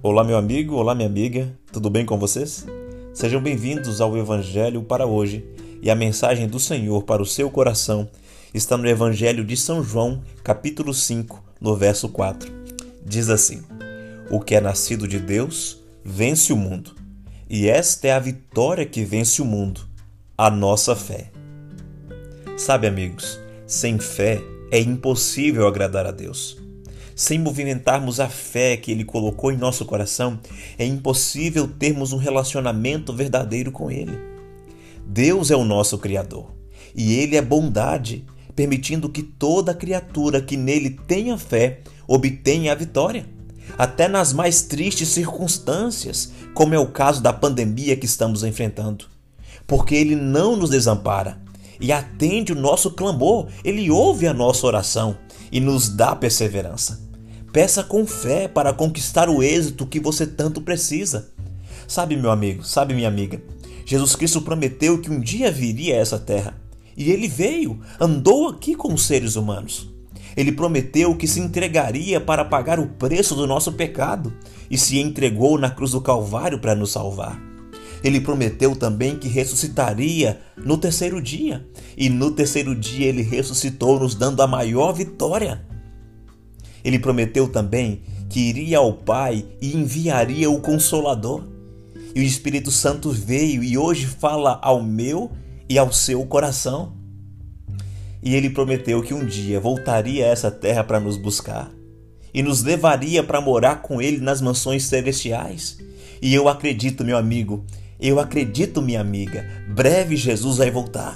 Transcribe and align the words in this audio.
Olá, 0.00 0.22
meu 0.22 0.36
amigo, 0.38 0.76
olá, 0.76 0.94
minha 0.94 1.08
amiga, 1.08 1.52
tudo 1.72 1.90
bem 1.90 2.06
com 2.06 2.16
vocês? 2.16 2.64
Sejam 3.12 3.42
bem-vindos 3.42 4.00
ao 4.00 4.16
Evangelho 4.16 4.80
para 4.80 5.04
hoje 5.04 5.44
e 5.82 5.90
a 5.90 5.94
mensagem 5.96 6.46
do 6.46 6.60
Senhor 6.60 7.02
para 7.02 7.20
o 7.20 7.26
seu 7.26 7.50
coração 7.50 8.08
está 8.54 8.76
no 8.76 8.88
Evangelho 8.88 9.44
de 9.44 9.56
São 9.56 9.82
João, 9.82 10.22
capítulo 10.44 10.94
5, 10.94 11.42
no 11.60 11.74
verso 11.74 12.08
4. 12.10 12.48
Diz 13.04 13.28
assim: 13.28 13.64
O 14.30 14.38
que 14.38 14.54
é 14.54 14.60
nascido 14.60 15.08
de 15.08 15.18
Deus 15.18 15.80
vence 16.04 16.52
o 16.52 16.56
mundo, 16.56 16.94
e 17.50 17.68
esta 17.68 18.06
é 18.06 18.12
a 18.12 18.20
vitória 18.20 18.86
que 18.86 19.04
vence 19.04 19.42
o 19.42 19.44
mundo, 19.44 19.80
a 20.36 20.48
nossa 20.48 20.94
fé. 20.94 21.32
Sabe, 22.56 22.86
amigos, 22.86 23.40
sem 23.66 23.98
fé 23.98 24.40
é 24.70 24.78
impossível 24.78 25.66
agradar 25.66 26.06
a 26.06 26.12
Deus. 26.12 26.67
Sem 27.18 27.36
movimentarmos 27.36 28.20
a 28.20 28.28
fé 28.28 28.76
que 28.76 28.92
Ele 28.92 29.04
colocou 29.04 29.50
em 29.50 29.56
nosso 29.56 29.84
coração, 29.84 30.38
é 30.78 30.86
impossível 30.86 31.66
termos 31.66 32.12
um 32.12 32.16
relacionamento 32.16 33.12
verdadeiro 33.12 33.72
com 33.72 33.90
Ele. 33.90 34.16
Deus 35.04 35.50
é 35.50 35.56
o 35.56 35.64
nosso 35.64 35.98
Criador 35.98 36.54
e 36.94 37.14
Ele 37.14 37.34
é 37.34 37.42
bondade, 37.42 38.24
permitindo 38.54 39.08
que 39.08 39.24
toda 39.24 39.74
criatura 39.74 40.40
que 40.40 40.56
nele 40.56 40.90
tenha 40.90 41.36
fé 41.36 41.80
obtenha 42.06 42.70
a 42.70 42.76
vitória, 42.76 43.26
até 43.76 44.06
nas 44.06 44.32
mais 44.32 44.62
tristes 44.62 45.08
circunstâncias, 45.08 46.30
como 46.54 46.72
é 46.72 46.78
o 46.78 46.92
caso 46.92 47.20
da 47.20 47.32
pandemia 47.32 47.96
que 47.96 48.06
estamos 48.06 48.44
enfrentando. 48.44 49.06
Porque 49.66 49.96
Ele 49.96 50.14
não 50.14 50.54
nos 50.54 50.70
desampara 50.70 51.42
e 51.80 51.90
atende 51.90 52.52
o 52.52 52.56
nosso 52.56 52.92
clamor, 52.92 53.48
Ele 53.64 53.90
ouve 53.90 54.28
a 54.28 54.32
nossa 54.32 54.64
oração 54.64 55.18
e 55.50 55.58
nos 55.58 55.88
dá 55.88 56.14
perseverança. 56.14 57.07
Peça 57.52 57.82
com 57.82 58.06
fé 58.06 58.46
para 58.46 58.72
conquistar 58.72 59.28
o 59.28 59.42
êxito 59.42 59.86
que 59.86 59.98
você 59.98 60.26
tanto 60.26 60.60
precisa. 60.60 61.30
Sabe, 61.86 62.16
meu 62.16 62.30
amigo, 62.30 62.62
sabe, 62.62 62.92
minha 62.92 63.08
amiga, 63.08 63.40
Jesus 63.86 64.14
Cristo 64.14 64.42
prometeu 64.42 64.98
que 65.00 65.10
um 65.10 65.18
dia 65.18 65.50
viria 65.50 65.94
a 65.94 65.98
essa 65.98 66.18
terra. 66.18 66.54
E 66.94 67.10
ele 67.10 67.26
veio, 67.26 67.80
andou 67.98 68.48
aqui 68.48 68.74
com 68.74 68.92
os 68.92 69.06
seres 69.06 69.34
humanos. 69.34 69.88
Ele 70.36 70.52
prometeu 70.52 71.16
que 71.16 71.26
se 71.26 71.40
entregaria 71.40 72.20
para 72.20 72.44
pagar 72.44 72.78
o 72.78 72.86
preço 72.86 73.34
do 73.34 73.46
nosso 73.46 73.72
pecado 73.72 74.32
e 74.70 74.76
se 74.76 74.98
entregou 74.98 75.58
na 75.58 75.70
cruz 75.70 75.92
do 75.92 76.00
Calvário 76.00 76.58
para 76.58 76.74
nos 76.74 76.92
salvar. 76.92 77.40
Ele 78.04 78.20
prometeu 78.20 78.76
também 78.76 79.16
que 79.16 79.26
ressuscitaria 79.26 80.38
no 80.56 80.76
terceiro 80.76 81.20
dia, 81.20 81.66
e 81.96 82.08
no 82.08 82.30
terceiro 82.30 82.74
dia 82.74 83.06
ele 83.06 83.22
ressuscitou, 83.22 83.98
nos 83.98 84.14
dando 84.14 84.42
a 84.42 84.46
maior 84.46 84.92
vitória. 84.92 85.66
Ele 86.88 86.98
prometeu 86.98 87.46
também 87.46 88.00
que 88.30 88.40
iria 88.40 88.78
ao 88.78 88.94
Pai 88.94 89.44
e 89.60 89.76
enviaria 89.76 90.50
o 90.50 90.58
Consolador. 90.58 91.44
E 92.14 92.20
o 92.20 92.22
Espírito 92.22 92.70
Santo 92.70 93.10
veio 93.10 93.62
e 93.62 93.76
hoje 93.76 94.06
fala 94.06 94.58
ao 94.62 94.82
meu 94.82 95.30
e 95.68 95.76
ao 95.76 95.92
seu 95.92 96.24
coração. 96.24 96.94
E 98.22 98.34
ele 98.34 98.48
prometeu 98.48 99.02
que 99.02 99.12
um 99.12 99.26
dia 99.26 99.60
voltaria 99.60 100.24
a 100.24 100.28
essa 100.28 100.50
terra 100.50 100.82
para 100.82 100.98
nos 100.98 101.18
buscar 101.18 101.70
e 102.32 102.42
nos 102.42 102.62
levaria 102.62 103.22
para 103.22 103.38
morar 103.38 103.82
com 103.82 104.00
ele 104.00 104.16
nas 104.16 104.40
mansões 104.40 104.84
celestiais. 104.86 105.76
E 106.22 106.34
eu 106.34 106.48
acredito, 106.48 107.04
meu 107.04 107.18
amigo, 107.18 107.66
eu 108.00 108.18
acredito, 108.18 108.80
minha 108.80 109.02
amiga, 109.02 109.46
breve 109.68 110.16
Jesus 110.16 110.56
vai 110.56 110.70
voltar. 110.70 111.14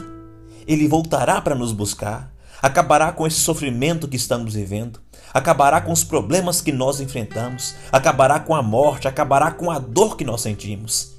Ele 0.68 0.86
voltará 0.86 1.40
para 1.40 1.54
nos 1.54 1.72
buscar, 1.72 2.30
acabará 2.60 3.12
com 3.12 3.26
esse 3.26 3.40
sofrimento 3.40 4.08
que 4.08 4.16
estamos 4.16 4.54
vivendo, 4.54 5.00
acabará 5.32 5.80
com 5.80 5.92
os 5.92 6.04
problemas 6.04 6.60
que 6.60 6.72
nós 6.72 7.00
enfrentamos, 7.00 7.74
acabará 7.90 8.40
com 8.40 8.54
a 8.54 8.62
morte, 8.62 9.08
acabará 9.08 9.50
com 9.50 9.70
a 9.70 9.78
dor 9.78 10.16
que 10.16 10.24
nós 10.24 10.42
sentimos. 10.42 11.16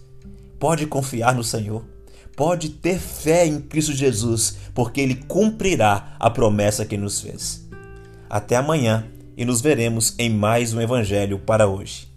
Pode 0.59 0.85
confiar 0.85 1.33
no 1.33 1.43
Senhor, 1.43 1.83
pode 2.35 2.69
ter 2.69 2.99
fé 2.99 3.45
em 3.45 3.59
Cristo 3.59 3.93
Jesus, 3.93 4.57
porque 4.73 5.01
Ele 5.01 5.15
cumprirá 5.15 6.15
a 6.19 6.29
promessa 6.29 6.85
que 6.85 6.97
nos 6.97 7.21
fez. 7.21 7.67
Até 8.29 8.55
amanhã 8.55 9.05
e 9.35 9.45
nos 9.45 9.61
veremos 9.61 10.15
em 10.17 10.29
mais 10.29 10.73
um 10.73 10.81
Evangelho 10.81 11.39
para 11.39 11.67
hoje. 11.67 12.12